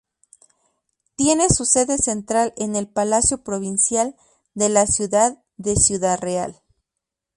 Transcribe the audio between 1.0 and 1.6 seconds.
Tiene